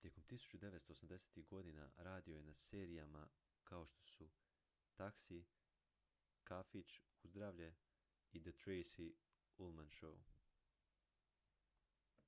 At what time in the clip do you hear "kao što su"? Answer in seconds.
3.64-4.30